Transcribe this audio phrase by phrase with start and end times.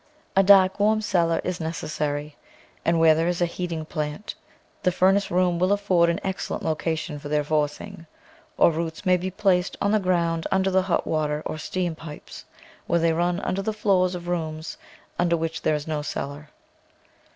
[0.35, 2.35] A dark, warm cellar is necessary,
[2.83, 4.33] and where there is a heating plant,
[4.81, 8.07] the furnace room will afford an excellent location for their forcing,
[8.57, 12.45] or roots may be placed on the ground under the hot water or steam pipes,
[12.87, 14.75] where they run under the floors of rooms
[15.19, 16.49] under which there is no cellar.